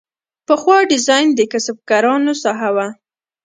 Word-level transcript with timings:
پخوا 0.47 0.77
ډیزاین 0.91 1.27
د 1.35 1.39
کسبکارانو 1.51 2.33
ساحه 2.43 2.69
وه. 2.75 2.87